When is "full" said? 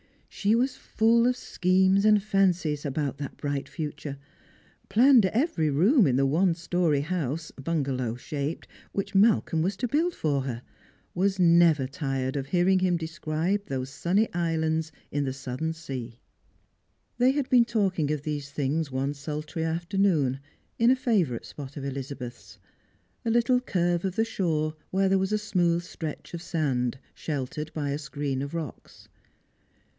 0.77-1.27